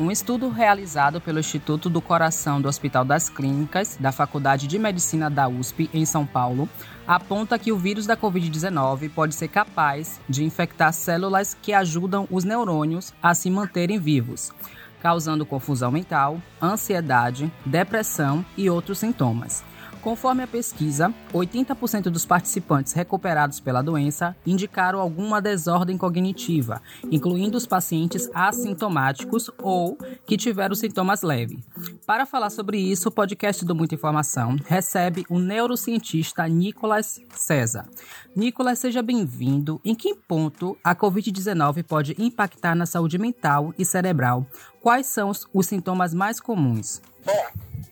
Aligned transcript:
Um 0.00 0.10
estudo 0.10 0.48
realizado 0.48 1.20
pelo 1.20 1.40
Instituto 1.40 1.90
do 1.90 2.00
Coração 2.00 2.58
do 2.58 2.66
Hospital 2.66 3.04
das 3.04 3.28
Clínicas 3.28 3.98
da 4.00 4.10
Faculdade 4.10 4.66
de 4.66 4.78
Medicina 4.78 5.28
da 5.28 5.46
USP, 5.46 5.90
em 5.92 6.06
São 6.06 6.24
Paulo, 6.24 6.66
aponta 7.06 7.58
que 7.58 7.70
o 7.70 7.76
vírus 7.76 8.06
da 8.06 8.16
Covid-19 8.16 9.10
pode 9.10 9.34
ser 9.34 9.48
capaz 9.48 10.18
de 10.26 10.42
infectar 10.42 10.90
células 10.94 11.54
que 11.60 11.74
ajudam 11.74 12.26
os 12.30 12.44
neurônios 12.44 13.12
a 13.22 13.34
se 13.34 13.50
manterem 13.50 13.98
vivos, 13.98 14.50
causando 15.02 15.44
confusão 15.44 15.92
mental, 15.92 16.40
ansiedade, 16.62 17.52
depressão 17.66 18.42
e 18.56 18.70
outros 18.70 19.00
sintomas. 19.00 19.62
Conforme 20.02 20.42
a 20.42 20.46
pesquisa, 20.46 21.12
80% 21.32 22.04
dos 22.04 22.24
participantes 22.24 22.94
recuperados 22.94 23.60
pela 23.60 23.82
doença 23.82 24.34
indicaram 24.46 24.98
alguma 24.98 25.42
desordem 25.42 25.98
cognitiva, 25.98 26.80
incluindo 27.10 27.58
os 27.58 27.66
pacientes 27.66 28.30
assintomáticos 28.32 29.50
ou 29.58 29.98
que 30.24 30.38
tiveram 30.38 30.74
sintomas 30.74 31.22
leves. 31.22 31.58
Para 32.06 32.24
falar 32.24 32.48
sobre 32.48 32.78
isso, 32.78 33.08
o 33.08 33.12
podcast 33.12 33.62
do 33.64 33.74
Muita 33.74 33.94
Informação 33.94 34.56
recebe 34.66 35.26
o 35.28 35.38
neurocientista 35.38 36.48
Nicolas 36.48 37.20
César. 37.34 37.86
Nicolas, 38.34 38.78
seja 38.78 39.02
bem-vindo. 39.02 39.80
Em 39.84 39.94
que 39.94 40.14
ponto 40.14 40.78
a 40.82 40.94
Covid-19 40.94 41.84
pode 41.84 42.14
impactar 42.18 42.74
na 42.74 42.86
saúde 42.86 43.18
mental 43.18 43.74
e 43.78 43.84
cerebral? 43.84 44.46
Quais 44.80 45.06
são 45.06 45.30
os, 45.52 45.66
sintomas 45.66 46.14
mais 46.14 46.40
comuns? 46.40 47.02
Bom, 47.24 47.44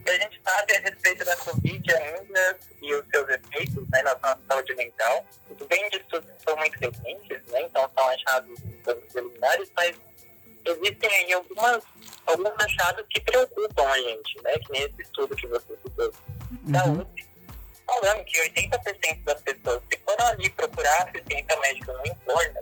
a 0.06 0.22
gente 0.22 0.37
sabe 0.48 0.76
a 0.76 0.80
respeito 0.80 1.24
da 1.24 1.36
Covid 1.36 1.94
ainda 1.94 2.58
e 2.80 2.94
os 2.94 3.06
seus 3.08 3.28
efeitos 3.28 3.88
né, 3.90 4.02
na 4.02 4.14
nossa 4.14 4.40
saúde 4.48 4.74
mental. 4.74 5.26
Os 5.50 5.66
bem 5.66 5.88
de 5.90 5.98
estudos 5.98 6.30
são 6.42 6.56
muito 6.56 6.78
recentes, 6.78 7.42
né, 7.48 7.62
então 7.62 7.90
são 7.94 8.08
achados 8.08 8.58
preliminares, 9.12 9.70
mas 9.76 9.96
existem 10.64 11.14
aí 11.14 11.32
algumas, 11.34 11.82
alguns 12.26 12.52
achados 12.64 13.04
que 13.10 13.20
preocupam 13.20 13.88
a 13.88 13.98
gente, 13.98 14.42
né, 14.42 14.58
que 14.58 14.72
nesse 14.72 15.02
estudo 15.02 15.36
que 15.36 15.46
você 15.46 15.76
citou 15.76 16.12
da 16.50 16.84
uhum. 16.86 17.02
USP, 17.02 17.28
falando 17.86 18.24
que 18.24 18.38
80% 18.38 19.24
das 19.24 19.42
pessoas 19.42 19.82
que 19.90 19.98
foram 19.98 20.26
ali 20.28 20.50
procurar 20.50 21.02
assistência 21.02 21.60
médica 21.60 21.92
no 21.92 22.06
entorno, 22.06 22.57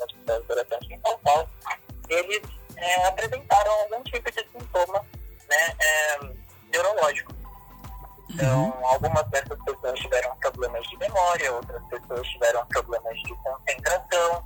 algumas 9.06 9.26
dessas 9.30 9.58
pessoas 9.64 9.98
tiveram 10.00 10.36
problemas 10.36 10.86
de 10.88 10.96
memória, 10.98 11.52
outras 11.52 11.82
pessoas 11.84 12.26
tiveram 12.28 12.66
problemas 12.66 13.16
de 13.22 13.34
concentração, 13.36 14.44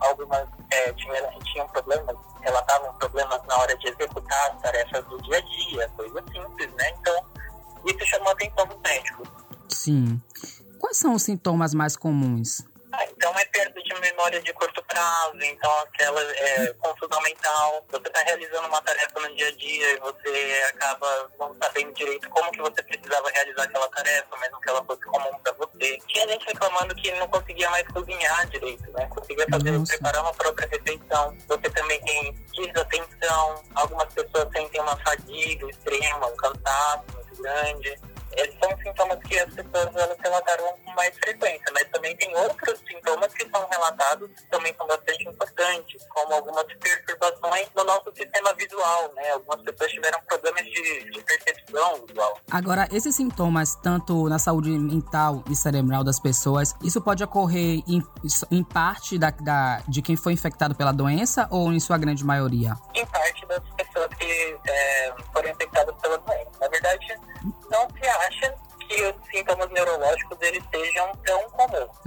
algumas 0.00 0.48
é, 0.70 0.92
tinham, 0.92 1.38
tinham 1.40 1.68
problemas, 1.68 2.16
relatavam 2.40 2.94
problemas 2.94 3.42
na 3.46 3.56
hora 3.58 3.76
de 3.76 3.88
executar 3.88 4.52
as 4.52 4.62
tarefas 4.62 5.04
do 5.06 5.20
dia 5.22 5.38
a 5.38 5.40
dia, 5.40 5.88
coisa 5.96 6.22
simples, 6.32 6.72
né? 6.74 6.90
Então, 7.00 7.26
isso 7.84 8.06
chamou 8.06 8.28
a 8.28 8.32
atenção 8.32 8.66
dos 8.66 8.80
médicos. 8.80 9.28
Sim. 9.68 10.22
Quais 10.78 10.96
são 10.96 11.14
os 11.14 11.22
sintomas 11.22 11.74
mais 11.74 11.96
comuns? 11.96 12.62
Ah, 12.92 13.04
então 13.04 13.36
é 13.36 13.44
perda 13.46 13.82
de 13.82 14.00
memória 14.00 14.40
de 14.40 14.52
curto 14.54 14.67
então 15.40 15.80
aquela 15.80 16.20
é, 16.22 16.74
confusão 16.74 17.20
mental. 17.22 17.84
Você 17.90 18.08
está 18.08 18.20
realizando 18.22 18.68
uma 18.68 18.82
tarefa 18.82 19.20
no 19.20 19.34
dia 19.34 19.48
a 19.48 19.52
dia 19.52 19.92
e 19.92 20.00
você 20.00 20.62
acaba 20.74 21.30
não 21.38 21.56
sabendo 21.62 21.92
direito 21.94 22.28
como 22.30 22.50
que 22.50 22.60
você 22.60 22.82
precisava 22.82 23.28
realizar 23.30 23.64
aquela 23.64 23.88
tarefa, 23.88 24.36
mesmo 24.38 24.60
que 24.60 24.68
ela 24.68 24.84
fosse 24.84 25.02
comum 25.02 25.38
para 25.42 25.52
você. 25.52 25.98
Tinha 26.08 26.28
gente 26.28 26.46
reclamando 26.46 26.94
que 26.94 27.12
não 27.12 27.28
conseguia 27.28 27.70
mais 27.70 27.86
cozinhar 27.88 28.46
direito, 28.48 28.90
né? 28.92 29.06
Conseguia 29.14 29.46
fazer, 29.50 29.70
Nossa. 29.72 29.92
preparar 29.92 30.22
uma 30.22 30.34
própria 30.34 30.68
refeição. 30.68 31.36
Você 31.48 31.70
também 31.70 32.00
tem 32.02 32.32
desatenção, 32.54 33.62
algumas 33.74 34.12
pessoas 34.12 34.48
sentem 34.52 34.80
uma 34.80 34.96
fadiga 34.98 35.68
extrema, 35.70 36.26
um 36.26 36.36
cansaço 36.36 37.04
muito 37.14 37.42
grande 37.42 37.98
esses 38.38 38.56
são 38.60 38.70
sintomas 38.78 39.18
que 39.24 39.38
as 39.38 39.52
pessoas 39.52 39.96
elas 39.96 40.16
relataram 40.22 40.64
com 40.84 40.92
mais 40.92 41.14
frequência, 41.18 41.66
mas 41.74 41.84
também 41.88 42.16
tem 42.16 42.34
outros 42.36 42.78
sintomas 42.86 43.32
que 43.34 43.48
são 43.50 43.66
relatados 43.68 44.30
que 44.30 44.46
também 44.46 44.74
são 44.76 44.86
bastante 44.86 45.28
importantes, 45.28 46.06
como 46.10 46.34
algumas 46.34 46.64
perturbações 46.64 47.68
no 47.76 47.84
nosso 47.84 48.12
sistema 48.14 48.54
visual, 48.54 49.12
né? 49.14 49.30
Algumas 49.32 49.62
pessoas 49.62 49.90
tiveram 49.90 50.20
problemas 50.26 50.64
de, 50.64 51.10
de 51.10 51.22
percepção 51.22 52.06
visual. 52.06 52.38
Agora, 52.50 52.88
esses 52.92 53.14
sintomas, 53.14 53.74
tanto 53.76 54.28
na 54.28 54.38
saúde 54.38 54.70
mental 54.70 55.42
e 55.50 55.56
cerebral 55.56 56.04
das 56.04 56.20
pessoas, 56.20 56.74
isso 56.82 57.00
pode 57.00 57.24
ocorrer 57.24 57.82
em, 57.88 58.02
em 58.50 58.62
parte 58.62 59.18
da, 59.18 59.30
da, 59.30 59.82
de 59.88 60.00
quem 60.00 60.16
foi 60.16 60.32
infectado 60.32 60.74
pela 60.74 60.92
doença 60.92 61.48
ou 61.50 61.72
em 61.72 61.80
sua 61.80 61.98
grande 61.98 62.24
maioria? 62.24 62.76
Em 62.94 63.06
parte 63.06 63.44
das 63.46 63.62
pessoas 63.76 64.08
que 64.14 64.58
é, 64.68 65.14
foram 65.32 65.50
infectadas 65.50 65.94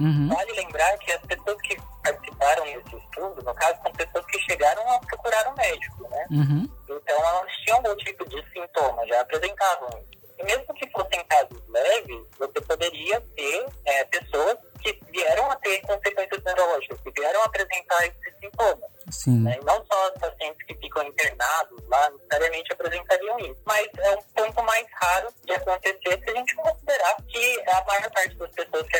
Uhum. 0.02 0.28
Vale 0.28 0.52
lembrar 0.52 0.98
que 0.98 1.12
as 1.12 1.22
pessoas 1.22 1.60
que 1.62 1.80
participaram 2.02 2.64
desse 2.64 2.96
estudo, 2.96 3.42
no 3.42 3.54
caso, 3.54 3.80
são 3.82 3.92
pessoas 3.92 4.26
que 4.26 4.38
chegaram 4.40 4.90
a 4.90 4.98
procurar 4.98 5.48
um 5.48 5.54
médico, 5.54 6.08
né? 6.08 6.26
Uhum. 6.30 6.68
Então, 6.84 7.16
elas 7.16 7.52
tinham 7.64 7.76
algum 7.76 7.96
tipo 7.96 8.28
de 8.28 8.42
sintoma, 8.52 9.06
já 9.06 9.20
apresentavam 9.20 9.88
isso. 9.90 10.22
E 10.38 10.44
mesmo 10.44 10.74
que 10.74 10.90
fossem 10.90 11.24
casos 11.26 11.62
leves, 11.68 12.26
você 12.36 12.60
poderia 12.62 13.20
ter 13.36 13.66
é, 13.84 14.04
pessoas 14.06 14.58
que 14.80 14.98
vieram 15.12 15.48
a 15.50 15.56
ter 15.56 15.80
consequências 15.82 16.42
neurológicas, 16.42 17.00
que 17.00 17.10
vieram 17.12 17.40
a 17.42 17.44
apresentar 17.44 18.06
esses 18.06 18.38
sintomas. 18.40 18.90
Sim. 19.10 19.42
Né? 19.42 19.58
Não 19.64 19.84
só 19.86 20.08
os 20.08 20.20
pacientes 20.20 20.66
que 20.66 20.74
ficam 20.74 21.04
internados 21.04 21.88
lá 21.88 22.10
necessariamente 22.10 22.72
apresentariam 22.72 23.38
isso. 23.38 23.62
Mas 23.64 23.88
é 23.98 24.10
um 24.16 24.22
ponto 24.34 24.62
mais 24.64 24.86
raro 25.00 25.28
de 25.44 25.52
acontecer 25.52 26.20
se 26.24 26.30
a 26.30 26.34
gente 26.34 26.54
considerar 26.56 27.16
que 27.28 27.62
a 27.68 27.84
maior 27.84 28.10
parte 28.10 28.34
das 28.36 28.50
pessoas 28.50 28.88
que 28.88 28.96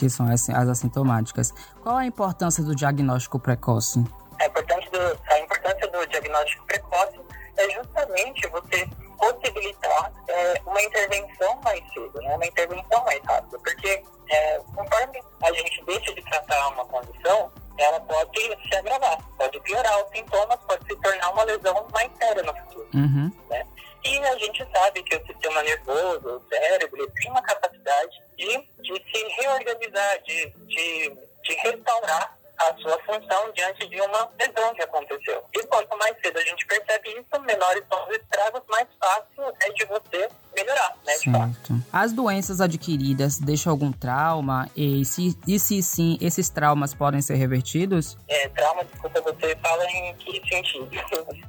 Que 0.00 0.08
são 0.08 0.26
as, 0.32 0.48
as 0.48 0.66
assintomáticas. 0.66 1.52
Qual 1.82 1.94
a 1.94 2.06
importância 2.06 2.64
do 2.64 2.74
diagnóstico 2.74 3.38
precoce? 3.38 4.02
A 4.40 4.46
importância 4.46 4.90
do, 4.90 5.20
a 5.28 5.38
importância 5.40 5.88
do 5.88 6.06
diagnóstico 6.06 6.64
precoce 6.64 7.20
é 7.58 7.70
justamente 7.70 8.48
você 8.48 8.88
possibilitar 9.18 10.10
é, 10.26 10.62
uma 10.64 10.80
intervenção 10.80 11.60
mais 11.62 11.84
cedo, 11.92 12.18
né? 12.22 12.34
uma 12.34 12.46
intervenção 12.46 13.04
mais 13.04 13.20
rápida, 13.26 13.58
porque 13.58 14.02
é, 14.30 14.58
conforme 14.74 15.22
a 15.42 15.52
gente 15.52 15.84
deixa 15.84 16.14
de 16.14 16.22
tratar 16.22 16.68
uma 16.68 16.86
condição, 16.86 17.52
ela 17.76 18.00
pode 18.00 18.40
se 18.40 18.76
agravar, 18.76 19.18
pode 19.36 19.60
piorar 19.60 20.02
os 20.02 20.10
sintomas, 20.16 20.58
pode 20.66 20.82
se 20.86 20.96
tornar 20.96 21.30
uma 21.30 21.42
lesão 21.42 21.86
mais 21.92 22.10
séria 22.16 22.42
no 22.42 22.56
futuro. 22.56 22.88
Uhum. 22.94 23.30
Né? 23.50 23.66
E 24.04 24.18
a 24.18 24.38
gente 24.38 24.66
sabe 24.72 25.02
que 25.02 25.16
o 25.16 25.26
sistema 25.26 25.62
nervoso, 25.62 26.36
o 26.36 26.48
cérebro, 26.48 27.10
tem 27.10 27.30
uma 27.30 27.42
capacidade 27.42 28.22
de, 28.36 28.58
de 28.82 29.04
se 29.10 29.24
reorganizar, 29.40 30.22
de, 30.22 30.46
de, 30.66 31.10
de 31.44 31.54
restaurar 31.62 32.40
a 32.60 32.74
sua 32.76 32.98
função 33.04 33.50
diante 33.52 33.88
de 33.88 34.00
uma 34.00 34.30
lesão 34.38 34.74
que 34.74 34.82
aconteceu. 34.82 35.42
E 35.54 35.62
quanto 35.64 35.96
mais 35.96 36.14
cedo 36.20 36.38
a 36.38 36.42
gente 36.42 36.66
percebe 36.66 37.08
isso, 37.10 37.42
menores 37.42 37.82
são 37.90 38.06
os 38.06 38.16
estragos, 38.16 38.60
mais 38.68 38.86
fácil 39.00 39.54
é 39.62 39.72
de 39.72 39.84
você 39.86 40.28
melhorar, 40.54 40.94
né? 41.06 41.12
Certo. 41.14 41.82
As 41.92 42.12
doenças 42.12 42.60
adquiridas 42.60 43.38
deixam 43.38 43.70
algum 43.70 43.90
trauma? 43.90 44.68
E 44.76 45.04
se, 45.04 45.38
e 45.46 45.58
se 45.58 45.82
sim, 45.82 46.18
esses 46.20 46.50
traumas 46.50 46.92
podem 46.92 47.22
ser 47.22 47.36
revertidos? 47.36 48.18
É, 48.28 48.48
trauma, 48.48 48.84
desculpa, 48.84 49.20
você 49.22 49.56
fala 49.56 49.84
em 49.90 50.14
que 50.16 50.46
sentido? 50.46 50.90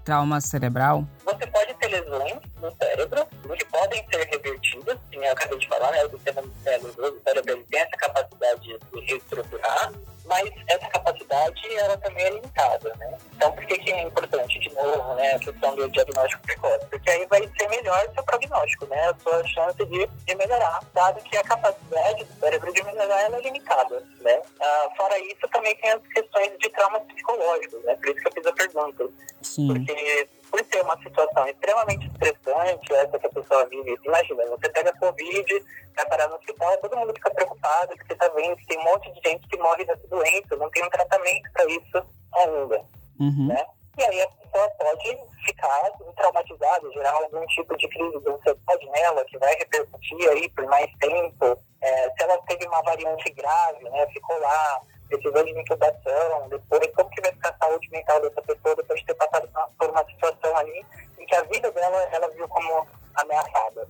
Trauma 0.06 0.40
cerebral? 0.40 1.06
Você 1.26 1.46
pode 1.48 1.74
lesões 1.92 2.40
no 2.62 2.76
cérebro 2.76 3.26
que 3.56 3.66
podem 3.66 4.06
ser 4.12 4.28
revertidas, 4.28 4.98
como 5.12 5.24
eu 5.24 5.32
acabei 5.32 5.60
de 5.60 5.68
falar, 5.68 5.92
né? 5.92 6.06
O 6.06 6.10
sistema 6.12 6.44
nervoso, 6.64 7.18
o 7.18 7.22
cérebro 7.22 7.64
tem 7.64 7.80
essa 7.80 7.98
capacidade 7.98 8.62
de 8.62 9.00
reestruturar 9.02 9.92
mas 10.26 10.50
essa 10.68 10.88
capacidade 10.88 11.76
ela 11.76 11.98
também 11.98 12.24
é 12.24 12.30
limitada, 12.30 12.96
né? 12.98 13.18
Então, 13.36 13.52
por 13.52 13.66
que, 13.66 13.78
que 13.78 13.92
é 13.92 14.04
importante, 14.04 14.60
de 14.60 14.74
novo, 14.74 15.16
né, 15.16 15.34
a 15.34 15.40
questão 15.40 15.76
do 15.76 15.90
diagnóstico 15.90 16.44
precoce? 16.44 16.86
Porque 16.90 17.10
aí 17.10 17.26
vai 17.26 17.42
ser 17.58 17.68
melhor 17.70 18.08
o 18.08 18.14
seu 18.14 18.24
prognóstico, 18.24 18.86
né? 18.88 19.10
A 19.10 19.16
sua 19.22 19.46
chance 19.48 19.86
de, 19.86 20.08
de 20.08 20.36
melhorar, 20.36 20.80
dado 20.94 21.22
que 21.24 21.36
a 21.38 21.44
capacidade 21.44 22.24
do 22.24 22.40
cérebro 22.40 22.74
de 22.74 22.84
melhorar 22.84 23.22
ela 23.24 23.38
é 23.38 23.42
limitada, 23.42 24.04
né? 24.22 24.42
Ah, 24.62 24.90
fora 24.96 25.20
isso, 25.20 25.48
também 25.52 25.76
tem 25.78 25.92
as 25.92 26.02
questões 26.08 26.58
de 26.60 26.70
traumas 26.70 27.04
psicológicos, 27.04 27.84
né? 27.84 27.96
Por 27.96 28.10
isso 28.10 28.22
que 28.22 28.28
eu 28.28 28.34
fiz 28.34 28.46
a 28.46 28.54
pergunta. 28.54 29.10
Sim. 29.42 29.68
Porque 29.68 30.30
por 30.52 30.64
ser 30.66 30.82
uma 30.82 30.98
situação 31.02 31.48
extremamente 31.48 32.06
estressante, 32.08 32.94
essa 32.94 33.18
que 33.18 33.26
a 33.26 33.32
pessoa 33.32 33.66
vive, 33.68 33.98
imagina, 34.04 34.46
você 34.48 34.70
pega 34.70 34.94
Covid, 35.00 35.66
vai 35.96 36.06
parar 36.08 36.28
no 36.28 36.36
hospital, 36.36 36.78
todo 36.78 36.98
mundo 36.98 37.14
fica 37.14 37.32
preocupado, 37.32 37.96
que 37.96 38.06
você 38.06 38.14
está 38.14 38.28
vendo 38.30 38.58
que 38.58 38.68
tem 38.68 38.78
um 38.78 38.84
monte 38.84 39.12
de 39.14 39.30
gente 39.30 39.48
que 39.48 39.58
morre 39.58 39.86
dessa 39.86 40.06
doença, 40.08 40.58
não 40.58 40.70
tem 40.70 40.84
um 40.84 40.90
tratamento 40.90 41.52
para 41.54 41.66
isso 41.66 42.06
ainda, 42.36 42.86
uhum. 43.20 43.48
né? 43.48 43.66
E 43.98 44.04
aí 44.04 44.22
a 44.22 44.28
pessoa 44.28 44.70
pode 44.80 45.18
ficar 45.46 45.92
traumatizada, 46.16 46.92
gerar 46.92 47.12
algum 47.12 47.46
tipo 47.48 47.76
de 47.78 47.88
crise 47.90 48.20
de 48.20 48.30
ansiedade 48.30 48.90
nela, 48.90 49.26
que 49.26 49.38
vai 49.38 49.54
repercutir 49.56 50.30
aí 50.30 50.50
por 50.50 50.66
mais 50.66 50.90
tempo. 51.00 51.58
É, 51.82 52.10
se 52.10 52.24
ela 52.24 52.38
teve 52.48 52.66
uma 52.68 52.82
variante 52.84 53.32
grave, 53.34 53.84
né, 53.90 54.08
ficou 54.14 54.40
lá 54.40 54.82
precisou 55.18 55.44
de 55.44 55.60
intubação, 55.60 56.50
depois 56.50 56.92
como 56.96 57.10
que 57.10 57.22
vai 57.22 57.32
ficar 57.34 57.50
a 57.50 57.66
saúde 57.66 57.90
mental 57.92 58.22
dessa 58.22 58.42
pessoa 58.42 58.76
depois 58.76 59.00
de 59.00 59.06
ter 59.06 59.16
passado 59.16 59.50
por 59.78 59.90
uma 59.90 60.06
situação 60.06 60.58
ali 60.58 60.86
em 61.20 61.26
que 61.26 61.36
a 61.36 61.44
vida 61.44 61.72
dela 61.72 61.98
ela 62.12 62.30
viu 62.30 62.48
como 62.48 62.88
ameaçada, 63.16 63.88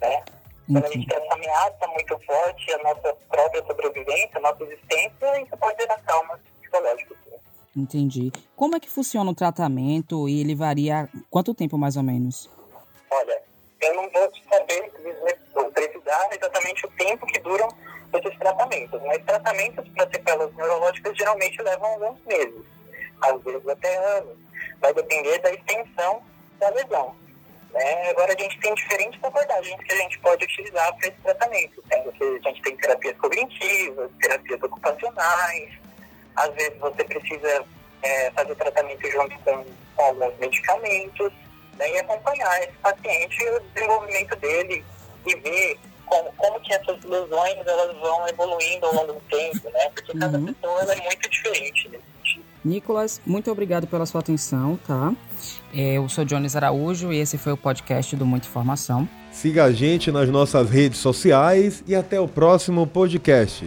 né? 0.00 0.24
Quando 0.66 0.84
a 0.84 0.88
gente 0.88 1.06
tem 1.06 1.18
essa 1.18 1.34
ameaça 1.34 1.86
muito 1.88 2.18
forte, 2.20 2.72
a 2.72 2.78
nossa 2.78 3.14
própria 3.28 3.64
sobrevivência, 3.66 4.30
a 4.36 4.40
nossa 4.40 4.62
existência, 4.62 5.42
isso 5.42 5.56
pode 5.56 5.76
gerar 5.80 5.98
traumas 5.98 6.40
psicológicos. 6.60 7.16
Entendi. 7.76 8.30
Como 8.54 8.76
é 8.76 8.80
que 8.80 8.88
funciona 8.88 9.30
o 9.30 9.34
tratamento 9.34 10.28
e 10.28 10.40
ele 10.40 10.54
varia 10.54 11.08
quanto 11.30 11.54
tempo 11.54 11.76
mais 11.76 11.96
ou 11.96 12.02
menos? 12.02 12.48
Olha, 13.10 13.42
eu 13.80 13.94
não 13.94 14.08
vou 14.10 14.30
saber 14.48 14.92
precisar 15.74 16.28
exatamente 16.32 16.86
o 16.86 16.90
tempo 16.90 17.26
que 17.26 17.40
duram 17.40 17.68
esses 18.18 18.38
tratamentos, 18.38 19.00
mas 19.02 19.24
tratamentos 19.24 19.88
para 19.90 20.10
sequelas 20.10 20.54
neurológicas 20.54 21.16
geralmente 21.16 21.62
levam 21.62 21.90
alguns 21.90 22.24
meses, 22.26 22.62
às 23.22 23.42
vezes 23.42 23.68
até 23.68 23.96
anos. 24.16 24.36
Vai 24.80 24.92
depender 24.94 25.38
da 25.38 25.52
extensão 25.52 26.22
da 26.58 26.68
lesão. 26.70 27.14
Né? 27.72 28.10
Agora, 28.10 28.34
a 28.34 28.42
gente 28.42 28.60
tem 28.60 28.74
diferentes 28.74 29.22
abordagens 29.24 29.82
que 29.82 29.92
a 29.92 29.96
gente 29.96 30.18
pode 30.18 30.44
utilizar 30.44 30.94
para 30.96 31.08
esse 31.08 31.16
tratamento, 31.22 31.82
sendo 31.90 32.12
que 32.12 32.24
a 32.24 32.48
gente 32.48 32.62
tem 32.62 32.76
terapias 32.76 33.16
cognitivas, 33.16 34.10
terapias 34.20 34.62
ocupacionais, 34.62 35.70
às 36.36 36.54
vezes 36.54 36.78
você 36.78 37.04
precisa 37.04 37.64
é, 38.02 38.30
fazer 38.32 38.54
tratamento 38.56 39.10
junto 39.10 39.38
com, 39.40 39.64
com 39.96 40.02
alguns 40.02 40.38
medicamentos, 40.38 41.32
né? 41.78 41.90
e 41.90 41.98
acompanhar 41.98 42.62
esse 42.62 42.72
paciente 42.82 43.44
o 43.48 43.60
desenvolvimento 43.60 44.36
dele 44.36 44.84
e 45.26 45.34
ver 45.36 45.78
como, 46.12 46.32
como 46.36 46.60
que 46.60 46.74
essas 46.74 47.02
lesões 47.04 47.66
elas 47.66 47.96
vão 47.98 48.28
evoluindo 48.28 48.86
ao 48.86 48.94
longo 48.94 49.12
do 49.14 49.20
tempo, 49.30 49.70
né? 49.70 49.88
Porque 49.94 50.18
cada 50.18 50.38
uhum. 50.38 50.52
pessoa 50.52 50.82
é 50.82 51.02
muito 51.02 51.30
diferente 51.30 51.88
nesse 51.88 52.04
sentido. 52.16 52.44
Nicolas, 52.64 53.20
muito 53.24 53.50
obrigado 53.50 53.86
pela 53.86 54.04
sua 54.04 54.20
atenção, 54.20 54.78
tá? 54.86 55.14
É, 55.74 55.94
eu 55.94 56.08
sou 56.08 56.24
Jones 56.24 56.54
Araújo 56.54 57.12
e 57.12 57.18
esse 57.18 57.38
foi 57.38 57.52
o 57.52 57.56
podcast 57.56 58.14
do 58.14 58.26
Muita 58.26 58.46
Informação. 58.46 59.08
Siga 59.32 59.64
a 59.64 59.72
gente 59.72 60.12
nas 60.12 60.28
nossas 60.28 60.68
redes 60.68 60.98
sociais 60.98 61.82
e 61.86 61.94
até 61.94 62.20
o 62.20 62.28
próximo 62.28 62.86
podcast. 62.86 63.66